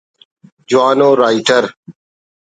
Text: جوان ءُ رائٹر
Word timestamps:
جوان 0.69 0.99
ءُ 1.05 1.09
رائٹر 1.19 1.63